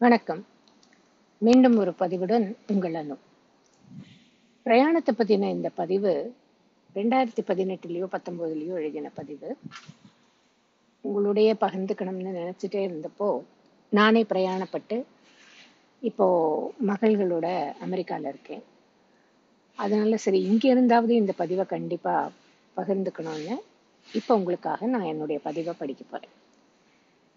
[0.00, 0.46] வணக்கம்.
[1.38, 3.16] மீண்டும் ஒரு பதிவுடன் உங்கள் அனு
[4.66, 6.12] பிரயாணத்தை பற்றின இந்த பதிவு
[6.96, 9.48] ரெண்டாயிரத்தி பதினெட்டுலேயோ பத்தொம்போதுலேயோ எழுதின பதிவு.
[11.04, 13.28] உங்களுடைய பகிர்ந்துக்கணும்னு நினச்சிட்டே இருந்தப்போ
[13.92, 14.98] நானே பிரயாணப்பட்டு
[16.02, 17.46] இப்போது மகள்களோட
[17.86, 18.64] அமெரிக்காவில் இருக்கேன்.
[19.78, 22.32] அதனால சரி இங்கே இருந்தாவது இந்த பதிவை கண்டிப்பாக
[22.76, 23.56] பகிர்ந்துக்கணும்னு
[24.08, 26.39] இப்போ உங்களுக்காக நான் என்னுடைய பதிவை படிக்க போகிறேன்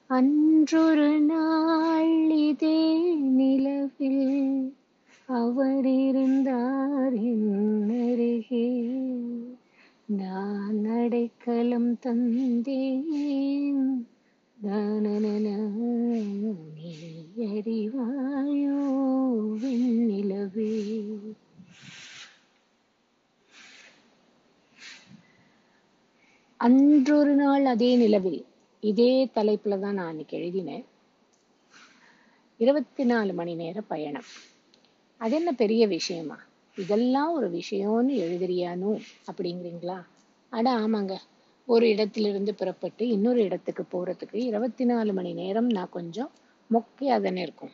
[0.08, 4.74] அன்றொரு நாள் இதே நிலவில்
[5.26, 8.92] அவர் இருந்தார் என்னருகே.
[10.06, 14.08] நான் அடைக்கலம் தந்தேன்.
[14.64, 15.58] தானனன,
[16.76, 19.02] நீ அறிவாயோ
[19.62, 20.94] விண்ணிலவே.
[26.58, 28.46] அன்றொரு நாள் அதே நிலவில்
[28.84, 30.86] இதே தலைப்புல தான் நான் அன்னைக்கு எழுதினேன்.
[32.58, 34.24] இருபத்தி நாலு மணி நேர பயணம்.
[35.18, 36.40] அது என்ன பெரிய விஷயமா?
[36.78, 40.06] இதெல்லாம் ஒரு விஷயம்னு எழுதுறியானு அப்படிங்கிறீங்களா?
[40.50, 41.16] அட ஆமாங்க.
[41.66, 46.32] ஒரு இடத்திலிருந்து புறப்பட்டு இன்னொரு இடத்துக்கு போறதுக்கு இருபத்தி நாலு மணி நேரம் நான் கொஞ்சம்
[46.72, 47.72] மொக்கையாக தானே இருக்கும்.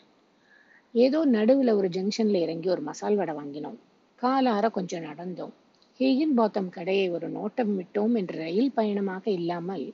[0.92, 3.78] ஏதோ நடுவுல ஒரு ஜங்ஷன்ல இறங்கி ஒரு மசால் வடை வாங்கினோம்.
[4.22, 5.52] காலார கொஞ்சம் நடந்தோம்.
[6.00, 9.94] ஹீகின் பாத்தம் கடையை ஒரு நோட்டம் விட்டோம் என்ற ரயில் பயணமாக இல்லாமல்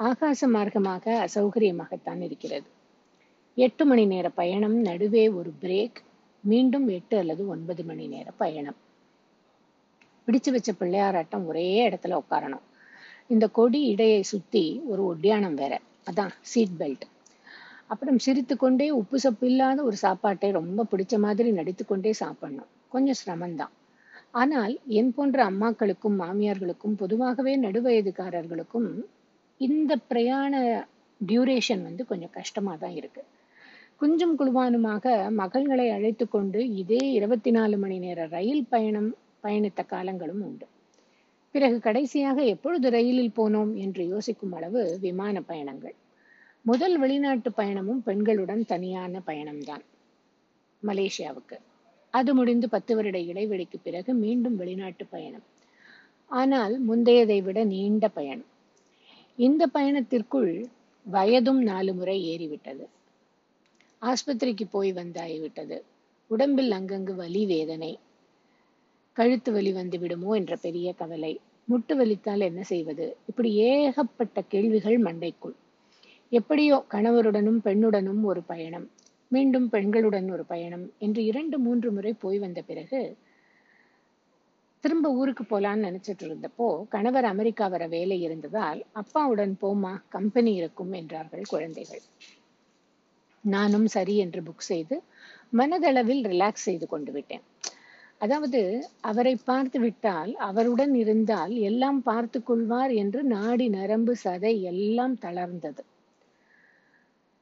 [0.00, 2.68] ஆகாச மார்க்கமாக அசௌகரியமாகத்தான் இருக்கிறது.
[3.54, 5.98] எட்டு மணி நேர பயணம் நடுவே ஒரு பிரேக்
[6.44, 8.76] மீண்டும் எட்டு அல்லது ஒன்பது மணி நேர பயணம்.
[10.26, 12.64] பிடிச்சு வச்ச பிள்ளையாராட்டம் ஒரே இடத்துல உட்காரணும்.
[13.26, 15.80] இந்த கொடி இடையை சுத்தி ஒரு ஒட்டியானம் வேற.
[16.10, 17.06] அதான் சீட் பெல்ட்
[17.86, 22.70] அப்புறம் சிரித்து கொண்டே உப்பு சப்பு இல்லாத ஒரு சாப்பாட்டை ரொம்ப பிடிச்ச மாதிரி நடித்துக்கொண்டே சாப்பிடணும்.
[22.88, 23.74] கொஞ்சம் சிரமம்தான்.
[24.30, 28.90] ஆனால் என் போன்ற அம்மாக்களுக்கும் மாமியார்களுக்கும் பொதுவாகவே நடுவயதுக்காரர்களுக்கும்
[29.60, 30.54] இந்த பிரயாண
[31.20, 33.22] டியூரேஷன் வந்து கொஞ்சம் கஷ்டமாக தான் இருக்கு.
[34.00, 39.10] குஞ்சும் குழுவானுமாக மகள்களை அழைத்து கொண்டு இதே இருபத்தி நாலு மணி நேர ரயில் பயணம்
[39.42, 40.66] பயணித்த காலங்களும் உண்டு.
[41.54, 45.96] பிறகு கடைசியாக எப்பொழுது ரயிலில் போனோம் என்று யோசிக்கும் அளவு விமான பயணங்கள்.
[46.64, 49.84] முதல் வெளிநாட்டு பயணமும் பெண்களுடன் தனியான பயணம்தான்.
[50.82, 51.58] மலேசியாவுக்கு.
[52.14, 55.46] அது முடிந்து பத்து வருட இடைவெளிக்கு பிறகு மீண்டும் வெளிநாட்டு பயணம்.
[56.30, 58.49] ஆனால் முந்தையதை விட நீண்ட பயணம்.
[59.38, 60.52] இந்த பயணத்திற்குள்
[61.06, 62.84] வயதும் நாலு முறை ஏறிவிட்டது.
[64.02, 65.76] ஆஸ்பத்திரிக்கு போய் வந்தாகிவிட்டது
[66.30, 67.92] உடம்பில் அங்கங்கு வலி வேதனை.
[69.16, 71.32] கழுத்து வலி வந்து விடுமோ என்ற பெரிய கவலை.
[71.68, 73.16] முட்டு வலித்தால் என்ன செய்வது?
[73.26, 75.56] இப்படி ஏகப்பட்ட கேள்விகள் மண்டைக்குள்.
[76.32, 78.86] எப்படியோ கணவருடனும் பெண்ணுடனும் ஒரு பயணம்.
[79.28, 83.00] மீண்டும் பெண்களுடன் ஒரு பயணம் என்று இரண்டு மூன்று முறை போய் வந்த பிறகு
[84.84, 91.44] திரும்ப ஊருக்கு போலான்னு நினைச்சிட்டு இருந்தப்போ கணவர் அமெரிக்கா வர வேலை இருந்ததால் அப்பாவுடன் போமா கம்பெனி இருக்கும் என்றார்கள்
[91.48, 92.02] குழந்தைகள்.
[93.44, 94.96] நானும் சரி என்று புக் செய்து
[95.52, 97.44] மனதளவில் ரிலாக்ஸ் செய்து கொண்டு விட்டேன்.
[98.18, 98.60] அதாவது
[99.00, 105.82] அவரை பார்த்து விட்டால் அவருடன் இருந்தால் எல்லாம் பார்த்து கொள்வார் என்று நாடி நரம்பு சதை எல்லாம் தளர்ந்தது.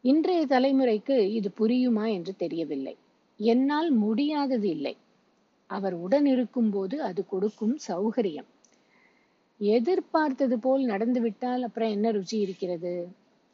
[0.05, 2.97] இன்றைய தலைமுறைக்கு இது புரியுமா என்று தெரியவில்லை.
[3.41, 4.95] என்னால் முடியாதது இல்லை.
[5.71, 8.49] அவர் உடன் இருக்கும்போது அது கொடுக்கும் சௌகரியம்.
[9.59, 13.09] எதிர்பார்த்தது போல் நடந்துவிட்டால் அப்புறம் என்ன ருச்சி இருக்கிறது?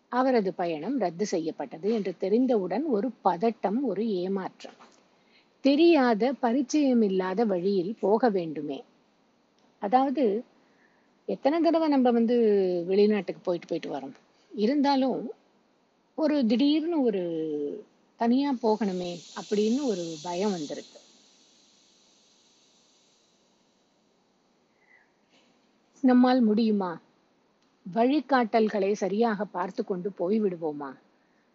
[0.09, 4.77] அவரது பயணம் ரத்து செய்யப்பட்டது என்று தெரிந்தவுடன் ஒரு பதட்டம் ஒரு ஏமாற்றம்.
[5.61, 8.85] தெரியாத பரிச்சயம் இல்லாத வழியில் போக வேண்டுமே.
[9.79, 10.45] அதாவது
[11.27, 12.37] எத்தனை தடவை நம்ம வந்து
[12.87, 14.15] வெளிநாட்டுக்கு போயிட்டு போயிட்டு வரோம்?
[14.53, 15.31] இருந்தாலும்
[16.15, 17.23] ஒரு திடீர்னு ஒரு
[18.17, 20.99] தனியா போகணுமே அப்படின்னு ஒரு பயம் வந்திருக்கு.
[26.05, 27.01] நம்மால் முடியுமா?
[27.95, 30.95] வழிகாட்டல்களை சரியாக பார்த்து கொண்டு போய்விடுவோமா?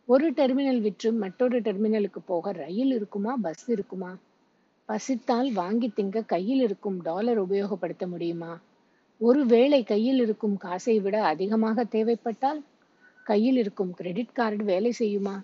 [0.05, 3.35] ஒரு டெர்மினல் விற்று மற்றொரு டெர்மினலுக்கு போக ரயில் இருக்குமா?
[3.35, 4.17] பஸ் இருக்குமா?
[4.85, 8.59] பசித்தால் வாங்கி திங்க கையில் இருக்கும் டாலர் உபயோகப்படுத்த முடியுமா?
[9.17, 12.63] ஒருவேளை கையில் இருக்கும் காசை விட அதிகமாக தேவைப்பட்டால்
[13.23, 15.43] கையில் இருக்கும் கிரெடிட் கார்டு வேலை செய்யுமா?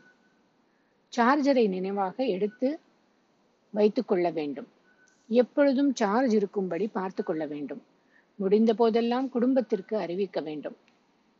[1.13, 2.79] சார்ஜரை நினைவாக எடுத்து
[3.73, 4.67] வைத்துக்கொள்ள வேண்டும்.
[5.27, 7.83] எப்பொழுதும் சார்ஜ் இருக்கும்படி பார்த்து கொள்ள வேண்டும்.
[8.39, 10.75] முடிந்த போதெல்லாம் குடும்பத்திற்கு அறிவிக்க வேண்டும்.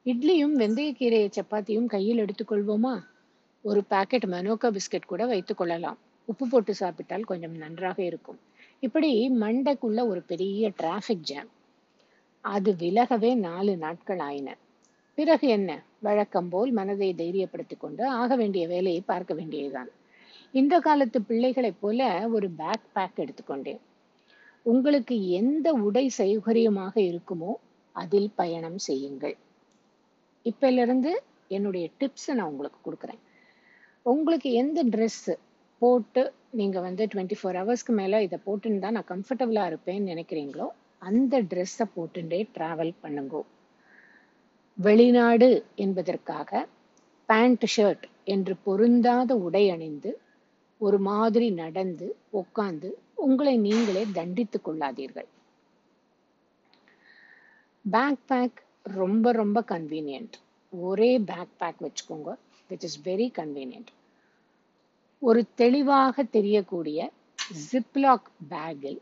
[0.06, 3.04] இட்லியும் வெந்தயக்கீரையை சப்பாத்தியும் கையில் எடுத்துக்கொள்வோமா
[3.62, 5.98] ஒரு பாக்கெட் மனோக்கா பிஸ்கட் கூட வைத்துக் கொள்ளலாம்.
[6.26, 8.40] உப்பு போட்டு சாப்பிட்டால் கொஞ்சம் நன்றாக இருக்கும்.
[8.80, 11.50] இப்படி மண்டைக்குள்ள ஒரு பெரிய டிராஃபிக் ஜாம்
[12.42, 14.58] அது விலகவே நாலு நாட்கள் ஆயின.
[15.18, 15.84] பிறகு என்ன?
[16.00, 19.90] வழக்கம் போல் மனதை தைரியப்படுத்திக் கொண்டு ஆக வேண்டிய வேலையை பார்க்க வேண்டியதுதான்.
[20.52, 23.82] இந்த காலத்து பிள்ளைகளைப் போல ஒரு பேக் பேக் எடுத்துக்கொண்டேன்
[24.66, 27.52] உங்களுக்கு எந்த உடை சௌகரியமாக இருக்குமோ
[27.96, 29.36] அதில் பயணம் செய்யுங்கள்.
[30.46, 31.12] இப்பிலிருந்து
[31.56, 33.22] என்னுடைய டிப்ஸை நான் உங்களுக்கு கொடுக்குறேன்.
[34.06, 35.34] உங்களுக்கு எந்த ட்ரெஸ்ஸு
[35.82, 36.24] போட்டு
[36.60, 40.68] நீங்கள் வந்து டுவெண்ட்டி ஃபோர் ஹவர்ஸ்க்கு மேலே இதை போட்டுன்னு தான் நான் கம்ஃபர்டபுளாக இருப்பேன்னு நினைக்கிறீங்களோ
[41.02, 43.36] அந்த ட்ரெஸ்ஸை போட்டுட்டே ட்ராவல் பண்ணுங்க.
[44.78, 45.50] வெளிநாடு
[45.84, 46.52] என்பதற்காக
[47.30, 50.12] பேண்ட் ஷர்ட் என்று பொருந்தாத உடை அணிந்து
[50.82, 52.08] ஒரு மாதிரி நடந்து
[52.42, 55.28] உட்காந்து உங்களை நீங்களே தண்டித்துக் கொள்ளாதீர்கள்.
[57.86, 60.36] பேக் பேக் ரொம்ப ரொம்ப கன்வீனியன்ட்
[60.74, 62.30] ஒரே பேக் பேக் வச்சுக்கோங்க
[62.70, 63.92] விச் இஸ் வெரி கன்வீனியன்ட்
[65.22, 67.00] ஒரு தெளிவாக தெரியக்கூடிய
[67.72, 69.00] ஜிப்லாக் பேக்கில்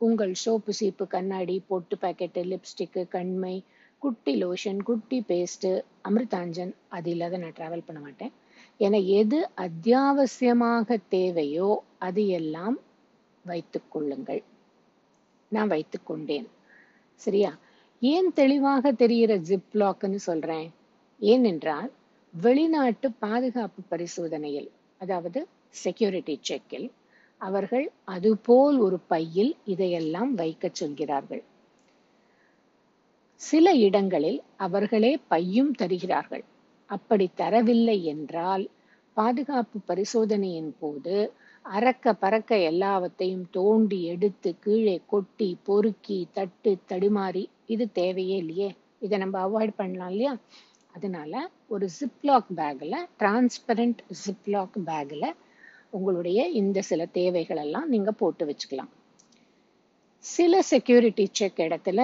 [0.00, 3.54] உங்கள் சோப்பு சீப்பு கண்ணாடி பொட்டு பாக்கெட்டு லிப்ஸ்டிக்கு கண்மை
[3.98, 5.70] குட்டி லோஷன் குட்டி பேஸ்ட்டு
[6.08, 8.32] அமிர்தாஞ்சன் அது இல்லாத நான் ட்ராவல் பண்ண மாட்டேன்.
[8.78, 12.76] என எது அத்தியாவசியமாக தேவையோ அது எல்லாம்
[13.44, 14.42] வைத்துக் கொள்ளுங்கள்
[15.52, 16.48] நான் வைத்துக் கொண்டேன்
[17.20, 17.50] சரியா?
[18.02, 20.68] ஏன் தெளிவாக தெரிகிற ஜிப்லாக்னு சொல்றேன்?
[21.20, 21.90] ஏனென்றால்
[22.34, 24.70] வெளிநாட்டு பாதுகாப்பு பரிசோதனையில்
[25.00, 25.40] அதாவது
[25.74, 26.88] செக்யூரிட்டி செக்கில்
[27.40, 31.42] அவர்கள் அதுபோல் ஒரு பையில் இதையெல்லாம் வைக்க சொல்கிறார்கள்.
[33.40, 36.44] சில இடங்களில் அவர்களே பையும் தருகிறார்கள்.
[36.90, 38.64] அப்படி தரவில்லை என்றால்
[39.16, 41.16] பாதுகாப்பு பரிசோதனையின் போது
[41.64, 48.74] அறக்க பறக்க எல்லாவற்றையும் தோண்டி எடுத்து கீழே கொட்டி பொறுக்கி தட்டு தடுமாறி இது தேவையே இல்லையே.
[49.00, 50.36] இதை நம்ம அவாய்ட் பண்ணலாம் இல்லையா?
[50.92, 55.34] அதனால ஒரு ஜிப்லாக் பேக்கில் டிரான்ஸ்பரண்ட் ஜிப்லாக் பேக்கில்
[55.90, 58.92] உங்களுடைய இந்த சில தேவைகள் எல்லாம் போட்டு வச்சுக்கலாம்.
[60.18, 62.00] சில செக்யூரிட்டி செக் இடத்துல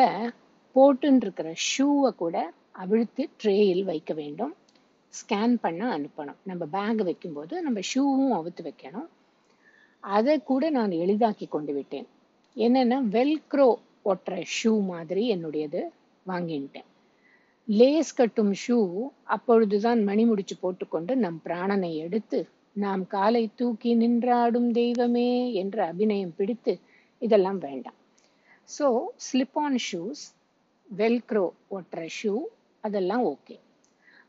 [0.77, 4.55] போட்டுன்னு இருக்கிற ஷூவை கூட அவிழ்த்து ட்ரேயில் வைக்க வேண்டும்.
[5.15, 6.41] ஸ்கேன் பண்ண அனுப்பணும்.
[6.43, 9.09] நம்ம பேக் வைக்கும்போது நம்ம ஷூவும் அவுத்து வைக்கணும்.
[10.05, 12.07] அதை கூட நான் எளிதாக்கி கொண்டு விட்டேன்.
[12.57, 13.69] என்னென்னா வெல்க்ரோ
[14.05, 15.81] ஒட்டுற ஷூ மாதிரி என்னுடையது
[16.27, 16.87] வாங்கிட்டேன்
[17.69, 18.79] லேஸ் கட்டும் ஷூ
[19.25, 22.39] அப்பொழுதுதான் மணி முடிச்சு போட்டுக்கொண்டு நம் பிராணனை எடுத்து
[22.77, 26.73] நாம் காலை தூக்கி நின்றாடும் தெய்வமே என்ற அபிநயம் பிடித்து
[27.23, 27.99] இதெல்லாம் வேண்டாம்.
[28.69, 28.87] So
[29.27, 30.23] slip on shoes
[30.91, 32.33] velcro ஒட்டுற ஷூ
[32.85, 33.57] அதெல்லாம் ஓகே.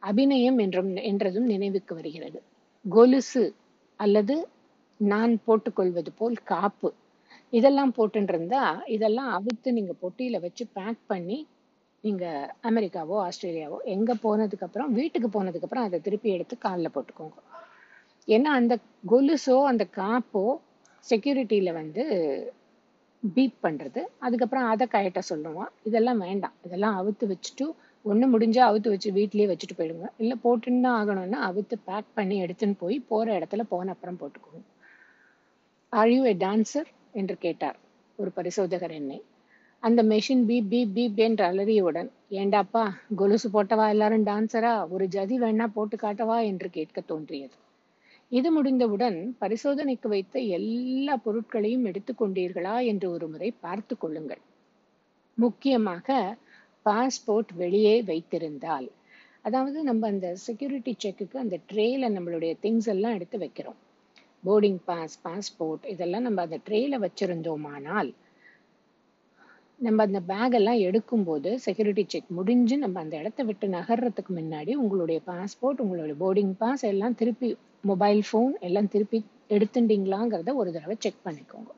[0.03, 2.39] அபிநயம் என்றும் என்றதும் நினைவுக்கு வருகிறது.
[2.85, 3.43] கொலுசு
[3.99, 4.35] அல்லது
[5.01, 6.89] நான் போட்டுக்கொள்வது போல் காப்பு.
[7.53, 11.37] இதெல்லாம் போட்டுருந்தா இதெல்லாம் அவித்து நீங்க பொட்டியில வச்சு பேக் பண்ணி
[12.03, 12.25] நீங்க
[12.69, 17.37] அமெரிக்காவோ ஆஸ்திரேலியாவோ எங்க போனதுக்கு அப்புறம் வீட்டுக்கு போனதுக்கு அப்புறம் அதை திருப்பி எடுத்து காலில் போட்டுக்கோங்க.
[18.27, 18.73] ஏன்னா அந்த
[19.11, 20.43] கொலுசோ அந்த காப்போ
[21.05, 22.03] செக்யூரிட்டியில வந்து
[23.23, 24.01] பீப் பண்றது.
[24.19, 26.55] அதுக்கப்புறம் அதை கயட்ட சொல்லுவான் இதெல்லாம் வேண்டாம்.
[26.67, 27.65] இதெல்லாம் அவுத்து வச்சுட்டு
[28.05, 30.07] ஒன்று முடிஞ்சா அவுத்து வச்சு வீட்லயே வச்சுட்டு போயிடுங்க.
[30.19, 34.61] இல்லை போட்டுன்னு தான் ஆகணும்னா அவுத்து பேக் பண்ணி எடுத்துன்னு போய் போற இடத்துல போன அப்புறம் போட்டுக்கோங்க.
[35.93, 37.77] ஆர் யூ எ டான்சர் என்று கேட்டார்.
[38.19, 39.17] ஒரு பரிசோதகர் என்னை.
[39.83, 42.83] அந்த மெஷின் பீப் பீப் பீப் என்று அலறியவுடன் ஏண்டாப்பா
[43.15, 46.37] கொலுசு போட்டவா எல்லாரும் டான்சரா ஒரு ஜதி வேணா போட்டு காட்டவா?
[46.41, 47.55] என்று கேட்க தோன்றியது.
[48.31, 54.41] இது முடிந்தவுடன் பரிசோதனைக்கு வைத்த எல்லா பொருட்களையும் எடுத்துக்கொண்டீர்களா என்று ஒரு முறை பார்த்து கொள்ளுங்கள்.
[55.37, 56.07] முக்கியமாக
[56.85, 58.89] பாஸ்போர்ட் வெளியே வைத்திருந்தால்.
[59.45, 63.79] அதாவது நம்ம அந்த செக்யூரிட்டி செக்குக்கு அந்த ட்ரேல நம்மளுடைய திங்ஸ் எல்லாம் எடுத்து வைக்கிறோம்.
[64.43, 68.11] போர்டிங் பாஸ் பாஸ்போர்ட் இதெல்லாம் நம்ம அந்த ட்ரேயில் வச்சுருந்தோமானால்
[69.79, 75.21] நம்ம அந்த பேக் எல்லாம் எடுக்கும்போது செக்யூரிட்டி செக் முடிஞ்சு நம்ம அந்த இடத்த விட்டு நகர்றதுக்கு முன்னாடி உங்களுடைய
[75.25, 77.49] பாஸ்போர்ட் உங்களுடைய போர்டிங் பாஸ் எல்லாம் திருப்பி
[77.81, 79.19] மொபைல் ஃபோன் எல்லாம் திருப்பி
[79.49, 81.71] எடுத்துட்டீங்களாங்கிறத ஒரு தடவை செக் பண்ணிக்கோங்க.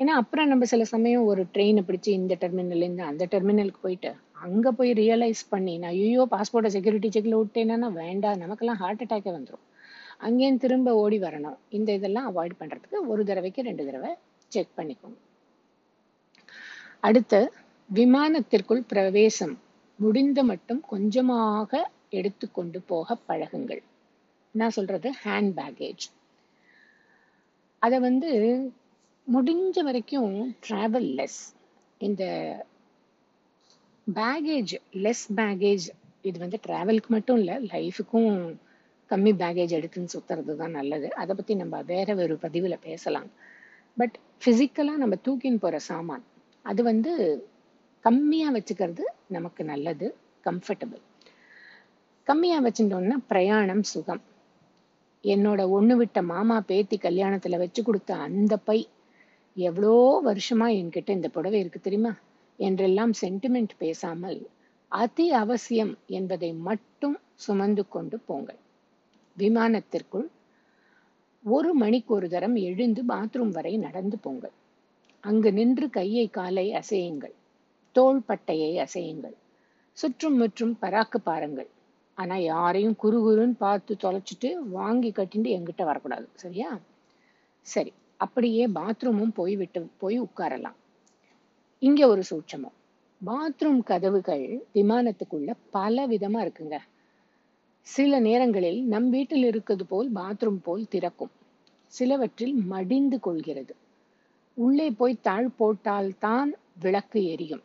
[0.00, 4.10] ஏன்னா அப்புறம் நம்ம சில சமயம் ஒரு ட்ரெயினை பிடிச்சி இந்த டெர்மினல்லேருந்து அந்த டெர்மினலுக்கு போயிட்டு
[4.40, 9.64] அங்கே போய் ரியலைஸ் பண்ணி நான் ஐயோ பாஸ்போர்ட்டை செக்யூரிட்டி செக்கில் விட்டேன்னா வேண்டாம் நமக்கெல்லாம் ஹார்ட் அட்டாக்கே வந்துடும்
[10.26, 11.58] அங்கேயும் திரும்ப ஓடி வரணும்.
[11.78, 14.10] இந்த இதெல்லாம் அவாய்ட் பண்ணுறதுக்கு ஒரு தடவைக்கு ரெண்டு தடவை
[14.52, 15.18] செக் பண்ணிக்கோங்க.
[17.08, 17.40] அடுத்து
[17.90, 19.54] விமானத்திற்குள் பிரவேசம்
[19.98, 21.80] முடிந்த மட்டும் கொஞ்சமாக
[22.18, 23.82] எடுத்துக்கொண்டு போக பழகுங்கள்.
[24.54, 26.04] நான் சொல்றது ஹேண்ட் பேக்கேஜ்
[27.82, 28.30] அதை வந்து
[29.34, 30.32] முடிஞ்ச வரைக்கும்
[30.66, 31.40] ட்ராவல் லெஸ்
[32.06, 32.24] இந்த
[34.06, 34.72] பேகேஜ்
[35.04, 35.86] லெஸ் பேகேஜ்
[36.28, 38.34] இது வந்து ட்ராவலுக்கு மட்டும் இல்லை லைஃபுக்கும்
[39.10, 41.08] கம்மி பேகேஜ் எடுத்துன்னு சுத்துறது தான் நல்லது.
[41.22, 43.28] அதை பற்றி நம்ம வேற ஒரு பதிவில் பேசலாம்.
[43.96, 46.24] பட் ஃபிசிக்கலாக நம்ம தூக்கின்னு போகிற சாமான்
[46.64, 47.12] அது வந்து
[48.04, 49.04] கம்மியாக வச்சுக்கிறது
[49.36, 50.06] நமக்கு நல்லது
[50.46, 51.02] கம்ஃபர்டபுள்
[52.28, 54.22] கம்மியாக வச்சுட்டோம்னா பிரயாணம் சுகம்.
[55.24, 58.78] என்னோட ஒன்று விட்ட மாமா பேத்தி கல்யாணத்தில் வச்சு கொடுத்த அந்த பை
[59.56, 59.94] எவ்வளோ
[60.28, 62.12] வருஷமாக என்கிட்ட இந்த புடவை இருக்கு தெரியுமா?
[62.58, 64.40] என்றெல்லாம் சென்டிமெண்ட் பேசாமல்
[64.92, 68.60] அதி அவசியம் என்பதை மட்டும் சுமந்து கொண்டு போங்கள்.
[69.40, 70.28] விமானத்திற்குள்
[71.44, 74.50] ஒரு மணிக்கு ஒரு தரம் எழுந்து பாத்ரூம் வரை நடந்து போங்கள்.
[75.20, 77.34] அங்கு நின்று கையை காலை அசையுங்கள்.
[77.92, 79.36] தோள் பட்டையை அசையுங்கள்.
[79.92, 81.68] சுற்றும் முற்றும் பராக்கு பாருங்கள்.
[82.14, 86.28] ஆனா யாரையும் குறுகுறுன்னு பார்த்து தொலைச்சிட்டு வாங்கி கட்டிட்டு என்கிட்ட வரக்கூடாது.
[86.34, 86.78] சரியா?
[87.66, 90.78] சரி அப்படியே பாத்ரூமும் போய் விட்டு போய் உட்காரலாம்.
[91.82, 92.76] இங்க ஒரு சூட்சமம்.
[93.26, 96.78] பாத்ரூம் கதவுகள் விமானத்துக்குள்ள பல விதமா இருக்குங்க.
[97.86, 101.30] சில நேரங்களில் நம் வீட்டில் இருக்கிறது போல் பாத்ரூம் போல் திறக்கும்.
[101.92, 103.74] சிலவற்றில் மடிந்து கொள்கிறது.
[104.56, 107.64] உள்ளே போய் தாழ் போட்டால்தான் விளக்கு எரியும்.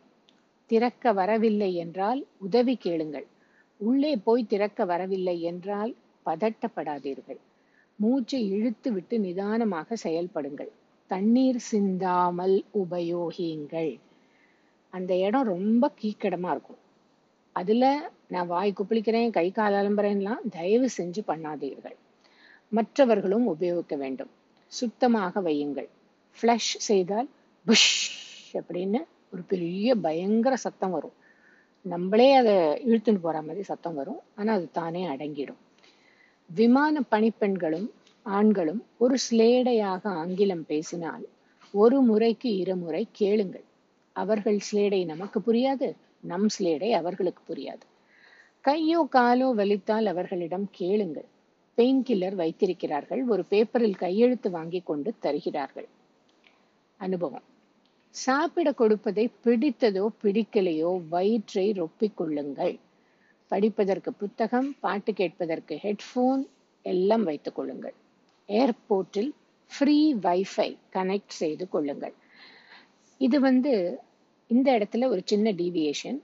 [0.69, 3.27] திறக்க வரவில்லை என்றால் உதவி கேளுங்கள்.
[3.79, 5.91] உள்ளே போய் திறக்க வரவில்லை என்றால்
[6.25, 7.39] பதட்டப்படாதீர்கள்.
[8.00, 10.72] மூச்சை இழுத்து விட்டு நிதானமாக செயல்படுங்கள்.
[11.10, 13.93] தண்ணீர் சிந்தாமல் உபயோகியுங்கள்.
[14.93, 16.81] அந்த இடம் ரொம்ப கீக்கடமா இருக்கும்.
[17.55, 17.86] அதுல
[18.27, 21.96] நான் வாய் குப்பளிக்கிறேன் கை கால் அலம்புறேன்லாம் தயவு செஞ்சு பண்ணாதீர்கள்.
[22.70, 24.29] மற்றவர்களும் உபயோகிக்க வேண்டும்.
[24.67, 25.89] சுத்தமாக வையுங்கள்.
[26.38, 27.29] ஃப்ளஷ் செய்தால்
[27.65, 27.91] புஷ்
[28.53, 29.00] அப்படின்னு
[29.34, 31.15] ஒரு பெரிய பயங்கர சத்தம் வரும்.
[31.86, 32.53] நம்மளே அதை
[32.88, 34.20] இழுத்துன்னு போற மாதிரி சத்தம் வரும்.
[34.36, 35.62] ஆனா அது தானே அடங்கிடும்.
[36.50, 37.88] விமான பணிப்பெண்களும்
[38.24, 41.25] ஆண்களும் ஒரு ஸ்லேடையாக ஆங்கிலம் பேசினால்
[41.74, 43.63] ஒரு முறைக்கு இருமுறை கேளுங்கள்.
[44.13, 47.86] அவர்கள் ஸ்லேடை நமக்கு புரியாது நம் ஸ்லேடை அவர்களுக்கு புரியாது.
[48.65, 51.25] கையோ காலோ வலித்தால் அவர்களிடம் கேளுங்கள்.
[51.75, 53.27] பெயின் கில்லர் வைத்திருக்கிறார்கள்.
[53.27, 55.88] ஒரு பேப்பரில் கையெழுத்து வாங்கி கொண்டு தருகிறார்கள்.
[56.98, 57.43] அனுபவம்.
[58.10, 62.79] சாப்பிட கொடுப்பதை பிடித்ததோ பிடிக்கலையோ வயிற்றை ரொப்பிக் கொள்ளுங்கள்.
[63.48, 66.43] படிப்பதற்கு புத்தகம் பாட்டு கேட்பதற்கு ஹெட்ஃபோன்
[66.81, 67.93] எல்லாம் வைத்துக் கொள்ளுங்கள்.
[68.50, 69.31] ஏர்போர்ட்டில்
[69.72, 72.13] ஃப்ரீ வைஃபை கனெக்ட் செய்து கொள்ளுங்கள்.
[73.17, 74.00] இது வந்து
[74.48, 76.22] இந்த இடத்துல ஒரு சின்ன டீவியேஷன்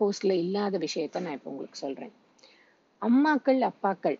[0.00, 2.12] போஸ்ட்ல இல்லாத விஷயத்த நான் இப்போ உங்களுக்கு சொல்றேன்.
[3.02, 4.18] அம்மாக்கள் அப்பாக்கள்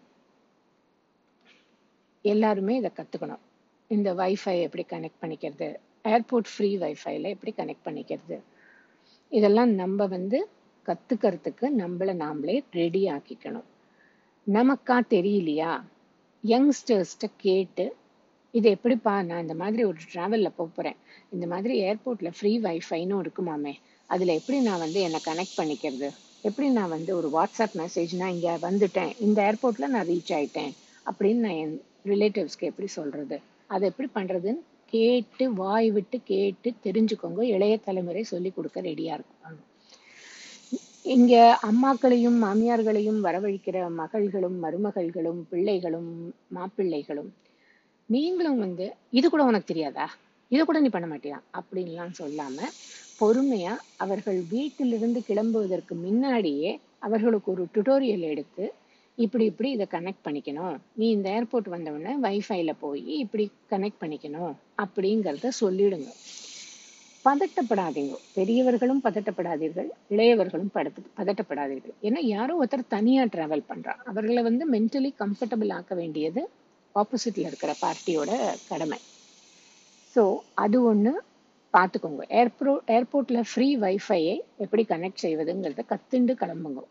[2.23, 3.43] எல்லாருமே இதை கத்துக்கணும்.
[3.89, 5.75] இந்த வைஃபை எப்படி கனெக்ட் பண்ணிக்கிறது?
[6.05, 8.41] ஏர்போர்ட் ஃப்ரீ வைஃபைல எப்படி கனெக்ட் பண்ணிக்கிறது?
[9.29, 10.49] இதெல்லாம் நம்ம வந்து
[10.87, 13.69] கத்துக்கிறதுக்கு நம்மள நாமளே ரெடி ஆக்கிக்கணும்.
[14.47, 15.85] நமக்கா தெரியலையா?
[16.45, 17.97] யங்ஸ்டர்ஸ்ட கேட்டு
[18.51, 20.97] இது எப்படிப்பா நான் இந்த மாதிரி ஒரு டிராவல்ல போறேன்?
[21.31, 23.79] இந்த மாதிரி ஏர்போர்ட்ல ஃப்ரீ வைஃபைன்னு இருக்குமாமே?
[24.11, 26.09] அதில் எப்படி நான் வந்து என்னை கனெக்ட் பண்ணிக்கிறது?
[26.45, 30.73] எப்படி நான் வந்து ஒரு வாட்ஸ்அப் மெசேஜ் நான் இங்கே வந்துட்டேன் இந்த ஏர்போர்ட்டில் நான் ரீச் ஆயிட்டேன்
[31.07, 31.77] அப்படின்னு நான் என்
[32.13, 33.37] ரிலேட்டிவ்ஸ்க்கு எப்படி சொல்கிறது
[33.71, 37.41] அதை எப்படி பண்ணுறதுன்னு கேட்டு வாய் விட்டு கேட்டு தெரிஞ்சுக்கோங்க.
[37.55, 39.61] இளைய தலைமுறை சொல்லி கொடுக்க ரெடியாக இருக்கும்
[41.15, 41.35] இங்க
[41.69, 46.13] அம்மாக்களையும் மாமியார்களையும் வரவழைக்கிற மகள்களும் மருமகள்களும் பிள்ளைகளும்
[46.57, 47.31] மாப்பிள்ளைகளும்
[48.09, 48.87] நீங்களும் வந்து
[49.19, 50.07] இது கூட உனக்கு தெரியாதா?
[50.51, 51.39] இதை கூட நீ பண்ண மாட்டியா?
[51.59, 52.57] அப்படின்லாம் சொல்லாம
[53.21, 56.71] பொறுமையா அவர்கள் வீட்டிலிருந்து கிளம்புவதற்கு முன்னாடியே
[57.07, 58.65] அவர்களுக்கு ஒரு டுட்டோரியல் எடுத்து
[59.19, 60.77] இப்படி இப்படி இதை கனெக்ட் பண்ணிக்கணும்.
[60.99, 64.55] நீ இந்த ஏர்போர்ட் வந்தவுடனே வைஃபைல போய் இப்படி கனெக்ட் பண்ணிக்கணும்
[64.85, 66.11] அப்படிங்கிறத சொல்லிடுங்க.
[67.25, 68.15] பதட்டப்படாதீங்க.
[68.39, 71.95] பெரியவர்களும் பதட்டப்படாதீர்கள் இளையவர்களும் படத்து பதட்டப்படாதீர்கள்.
[72.07, 76.43] ஏன்னா யாரோ ஒருத்தர் தனியா டிராவல் பண்றா அவர்களை வந்து மென்டலி கம்ஃபர்டபுள் ஆக்க வேண்டியது
[76.95, 78.33] ஆப்போசிட்ல இருக்கிற பார்ட்டியோட
[78.73, 78.99] கடமை.
[80.17, 80.25] ஸோ
[80.65, 81.13] அது ஒன்று
[81.75, 86.83] பார்த்துக்கோங்க ஏர்போ ஏர்போர்ட்டில் ஃப்ரீ வைஃபையை எப்படி கனெக்ட் செய்வதுங்கிறத கத்துண்டு கிளம்புங்க.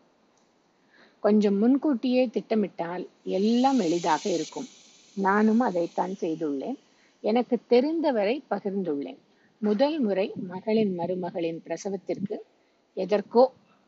[1.20, 3.04] கொஞ்சம் முன்கூட்டியே திட்டமிட்டால்
[3.38, 4.68] எல்லாம் எளிதாக இருக்கும்.
[5.16, 6.78] நானும் அதைத்தான் செய்துள்ளேன்.
[7.20, 9.20] எனக்கு தெரிந்தவரை பகிர்ந்துள்ளேன்.
[9.62, 12.36] முதல் முறை மகளின் மருமகளின் பிரசவத்திற்கு
[12.96, 13.44] எதற்கோ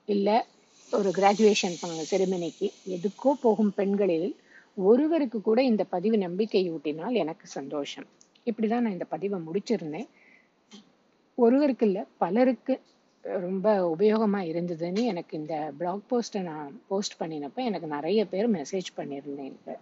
[0.09, 0.37] இல்லை
[0.93, 1.76] ஒரு கிராஜுவேஷன்
[2.11, 4.29] செரிமனிக்கு எதுக்கோ போகும் பெண்களில்
[4.88, 8.07] ஒருவருக்கு கூட இந்த பதிவு நம்பிக்கையூட்டினால் எனக்கு சந்தோஷம்.
[8.47, 10.09] இப்படிதான் நான் இந்த பதிவை முடிச்சிருந்தேன்.
[11.38, 12.75] ஒருவருக்கு இல்லை பலருக்கு
[13.25, 19.49] ரொம்ப உபயோகமாக இருந்ததுன்னு எனக்கு இந்த பிளாக் போஸ்ட்டை நான் போஸ்ட் பண்ணினப்போ எனக்கு நிறைய பேர் மெசேஜ் பண்ணியிருந்தேன்
[19.50, 19.75] எனக்கு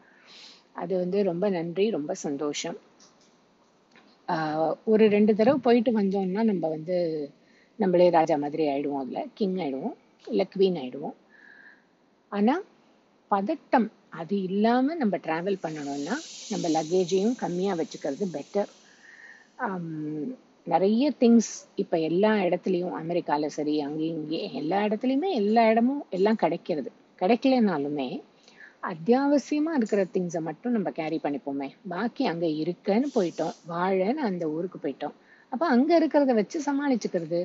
[0.83, 2.79] அது வந்து ரொம்ப நன்றி ரொம்ப சந்தோஷம்.
[4.93, 6.97] ஒரு ரெண்டு தடவை போயிட்டு வந்தோம்னா நம்ம வந்து
[7.79, 11.17] நம்மளே ராஜா மாதிரி ஆயிடுவோம் அதில் கிங் ஆயிடுவோம் இல்லை குவீன் ஆயிடுவோம்.
[12.33, 12.65] ஆனால்
[13.31, 13.89] பதட்டம்
[14.21, 16.17] அது இல்லாமல் நம்ம டிராவல் பண்ணணும்னா
[16.53, 18.71] நம்ம லக்கேஜையும் கம்மியாக வச்சுக்கிறது பெட்டர்
[20.67, 21.51] நிறைய திங்ஸ்
[21.83, 26.91] இப்போ எல்லா இடத்துலையும் அமெரிக்கால சரி அங்கேயும் இங்கேயும் எல்லா இடத்துலையுமே எல்லா இடமும் எல்லாம் கிடைக்கிறது.
[27.19, 28.09] கிடைக்கலனாலுமே
[28.91, 31.69] அத்தியாவசியமாக இருக்கிற திங்ஸை மட்டும் நம்ம கேரி பண்ணிப்போமே.
[31.93, 33.55] பாக்கி அங்கே இருக்கன்னு போயிட்டோம்.
[33.73, 35.15] வாழன்னு அந்த ஊருக்கு போயிட்டோம்.
[35.53, 37.41] அப்போ அங்கே இருக்கிறத வச்சு சமாளிச்சுக்கிறது.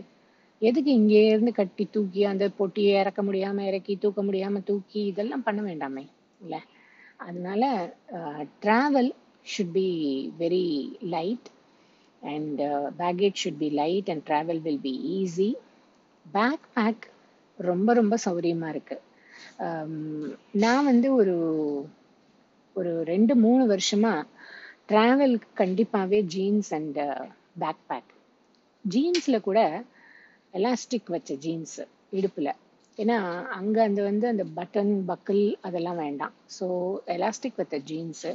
[0.62, 5.62] எதுக்கு இங்கே இருந்து கட்டி தூக்கி அந்த பொட்டியை இறக்க முடியாமல் இறக்கி தூக்க முடியாமல் தூக்கி இதெல்லாம் பண்ண
[5.70, 6.06] வேண்டாமே
[6.42, 6.60] இல்லை?
[7.28, 7.64] அதனால
[8.64, 9.12] travel
[9.46, 9.90] should be
[10.42, 10.66] very
[11.14, 11.48] light
[12.24, 12.60] and
[12.98, 15.50] baggage should be light and and will be easy
[16.26, 17.06] bag bag
[17.60, 19.06] ரொம்ப ரொம்ப சௌரியமாக இருக்குது
[19.66, 19.96] um,
[20.54, 21.38] நான் வந்து ஒரு
[22.76, 24.28] ஒரு ரெண்டு மூணு வருஷமாக
[24.88, 27.00] ட்ராவலுக்கு கண்டிப்பாகவே ஜீன்ஸ் அண்ட்
[27.60, 28.12] பேக் பேக்
[28.86, 29.60] ஜீன்ஸில் கூட
[30.54, 32.52] எலாஸ்டிக் வச்ச ஜீன்ஸ் இடுப்பில்.
[32.98, 33.18] ஏன்னா
[33.58, 36.34] அங்கே அந்த வந்து அந்த பட்டன் பக்கிள் அதெல்லாம் வேண்டாம்.
[36.58, 36.66] ஸோ
[37.16, 38.32] எலாஸ்டிக் வச்ச ஜீன்ஸு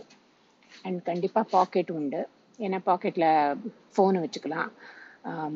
[0.84, 2.20] அண்ட் கண்டிப்பாக பாக்கெட் உண்டு.
[2.64, 3.30] ஏன்னா பாக்கெட்டில்
[3.94, 4.70] ஃபோனை வச்சுக்கலாம்.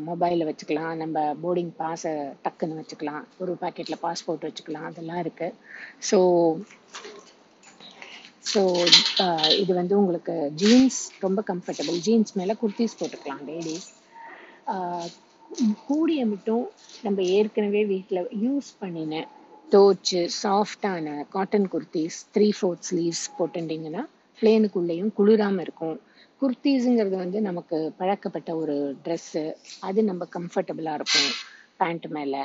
[0.09, 0.93] மொபைலை வச்சுக்கலாம்.
[1.03, 2.13] நம்ம போர்டிங் பாஸை
[2.45, 3.23] டக்குன்னு வச்சுக்கலாம்.
[3.43, 4.89] ஒரு பாக்கெட்டில் பாஸ்போர்ட் வச்சுக்கலாம்.
[4.91, 5.57] அதெல்லாம் இருக்குது
[6.11, 6.19] ஸோ
[8.51, 8.61] ஸோ
[9.63, 13.89] இது வந்து உங்களுக்கு ஜீன்ஸ் ரொம்ப கம்ஃபர்டபுள் ஜீன்ஸ் மேலே குர்த்திஸ் போட்டுக்கலாம் லேடிஸ்
[15.89, 16.65] கூடிய மட்டும்
[17.05, 19.21] நம்ம ஏற்கனவே வீட்டில் யூஸ் பண்ணின
[19.75, 24.03] தோச்சு சாஃப்டான cotton kurtis three fourth sleeves போட்டுட்டிங்கன்னா
[24.39, 25.99] பிளேனுக்குள்ளேயும் குளிராமல் இருக்கும்.
[26.41, 29.43] குர்த்திஸுங்கிறது வந்து நமக்கு பழக்கப்பட்ட ஒரு ட்ரெஸ்ஸு
[29.89, 31.31] அது நம்ம கம்ஃபர்டபுளாக இருக்கும்
[31.81, 32.43] பேண்ட் மேலே.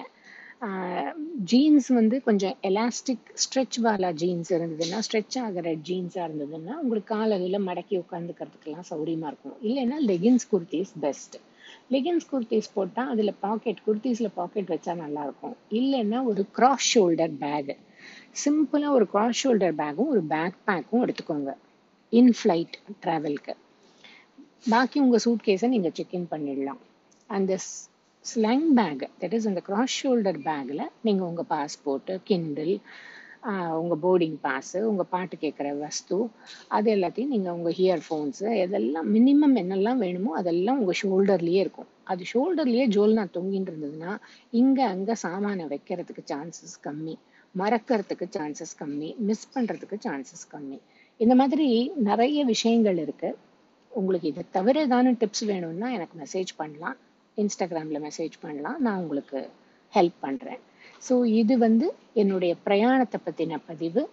[1.52, 7.96] ஜீன்ஸ் வந்து கொஞ்சம் எலாஸ்டிக் ஸ்ட்ரெச் வாலா ஜீன்ஸ் இருந்ததுன்னா ஸ்ட்ரெச் ஆகிற ஜீன்ஸாக இருந்ததுன்னா உங்களுக்கு காலையில் மடக்கி
[8.04, 9.58] உட்காந்துக்கிறதுக்கெல்லாம் சௌரியமாக இருக்கும்.
[9.68, 11.36] இல்லைன்னா leggings kurtis best
[11.96, 15.56] leggings kurtis போட்டால் அதில் பாக்கெட் குர்த்திஸில் பாக்கெட் வச்சா நல்லாயிருக்கும்.
[15.80, 17.76] இல்லைன்னா ஒரு கிராஸ் ஷோல்டர் பேகு
[18.44, 21.52] சிம்பிளாக ஒரு கிராஸ் ஷோல்டர் பேக்கும் ஒரு பேக் பேக்கும் எடுத்துக்கோங்க.
[22.14, 23.54] இன் ஃப்ளைட் ட்ராவல்க்கு
[24.72, 26.78] பாக்கி உங்கள் சூட் கேஸை நீங்கள் செக்இன் பண்ணிடலாம்.
[27.30, 27.54] அந்த
[28.26, 32.72] ஸ்லங் பேக் தட் இஸ் அந்த கிராஸ் ஷோல்டர் பேக்கில் நீங்கள் உங்கள் பாஸ்போர்ட்டு கிண்டில்
[33.82, 36.18] உங்கள் போர்டிங் பாஸு உங்கள் பாட்டு கேட்குற வஸ்து
[36.78, 41.90] அது எல்லாத்தையும் நீங்கள் உங்கள் ஹியர்ஃபோன்ஸு இதெல்லாம் மினிமம் என்னெல்லாம் வேணுமோ அதெல்லாம் உங்கள் ஷோல்டர்லேயே இருக்கும்.
[42.12, 44.14] அது ஷோல்டர்லேயே ஜோல்னா தொங்கின்னு இருந்ததுன்னா
[44.62, 47.16] இங்கே அங்கே சாமானை வைக்கிறதுக்கு சான்சஸ் கம்மி.
[47.56, 49.10] மறக்கிறதுக்கு சான்சஸ் கம்மி.
[49.30, 50.80] மிஸ் பண்ணுறதுக்கு சான்சஸ் கம்மி.
[51.20, 51.68] இந்த மாதிரி
[52.12, 53.40] நிறைய விஷயங்கள் இருக்குது
[54.00, 56.98] உங்களுக்கு இதை தவிர ஏதான டிப்ஸ் வேணும்னா எனக்கு மெசேஜ் பண்ணலாம்.
[57.38, 58.78] இன்ஸ்டாகிராமில் மெசேஜ் பண்ணலாம்.
[58.86, 59.40] நான் உங்களுக்கு
[59.94, 60.62] ஹெல்ப் பண்ணுறேன்
[61.08, 61.88] ஸோ இது வந்து
[62.22, 64.04] என்னுடைய பிரயாணத்தை பற்றின பதிவு.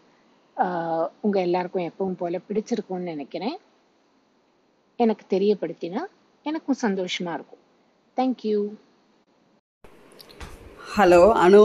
[1.25, 3.57] உங்கள் எல்லாருக்கும் எப்பவும் போல் பிடிச்சிருக்கும்னு நினைக்கிறேன்.
[5.05, 6.03] எனக்கு தெரியப்படுத்தினா
[6.51, 7.63] எனக்கும் சந்தோஷமாக இருக்கும்.
[8.19, 8.59] Thank you
[10.95, 11.65] hello Anu.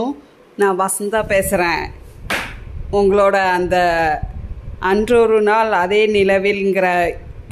[0.62, 1.84] நான் வசந்தா பேசுகிறேன்
[2.98, 3.76] உங்களோட அந்த
[4.90, 6.88] அன்றொரு நாள் அதே நிலவில்ங்கிற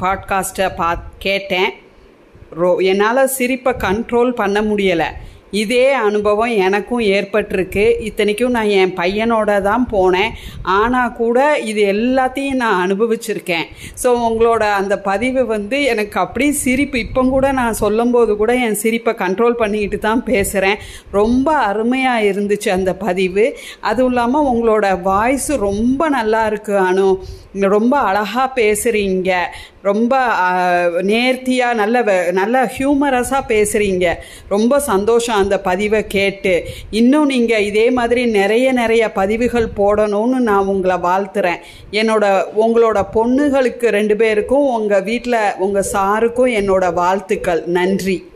[0.01, 1.69] பாட்காஸ்ட்டை பா கேட்டேன்.
[2.59, 5.09] ரோ என்னால் சிரிப்பை கண்ட்ரோல் பண்ண முடியலை.
[5.51, 7.83] இதே அனுபவம் எனக்கும் ஏற்பட்டிருக்கு.
[7.99, 10.33] இத்தனைக்கும் நான் என் பையனோட தான் போனேன்.
[10.63, 13.63] ஆனால் கூட இது எல்லாத்தையும் நான் அனுபவிச்சிருக்கேன்.
[14.03, 19.13] ஸோ உங்களோட அந்த பதிவு வந்து எனக்கு அப்படியே சிரிப்பு இப்போ கூட நான் சொல்லும்போது கூட என் சிரிப்பை
[19.23, 20.77] கண்ட்ரோல் பண்ணிக்கிட்டு தான் பேசுகிறேன்
[21.11, 23.57] ரொம்ப அருமையாக இருந்துச்சு அந்த பதிவு.
[23.79, 27.09] அதுவும் இல்லாமல் உங்களோட வாய்ஸு ரொம்ப நல்லா இருக்கு அனு.
[27.59, 29.33] ரொம்ப அழகாக பேசுகிறீங்க
[29.81, 30.29] ரொம்ப
[31.01, 34.13] நேர்த்தியாக நல்ல நல்ல ஹியூமரஸாக பேசுகிறீங்க
[34.47, 36.63] ரொம்ப சந்தோஷம் அந்த பதிவை கேட்டு.
[36.89, 41.61] இன்னும் நீங்கள் இதே மாதிரி நிறைய நிறைய பதிவுகள் போடணும்னு நான் உங்களை வாழ்த்துறேன்.
[41.91, 47.63] என்னோட உங்களோட பொண்ணுகளுக்கு ரெண்டு பேருக்கும் உங்கள் வீட்டில் உங்கள் சாருக்கும் என்னோட வாழ்த்துக்கள்.
[47.65, 48.33] நன்றி.